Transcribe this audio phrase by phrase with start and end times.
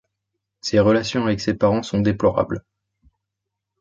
[0.61, 2.65] Ses relations avec ses parents sont déplorables.